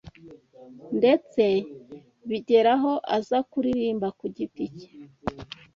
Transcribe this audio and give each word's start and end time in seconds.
ndetse 0.97 1.43
bigeraho 2.29 2.91
aza 3.17 3.37
kuririmba 3.51 4.07
ku 4.19 4.25
giti 4.35 4.65
cye 4.79 4.89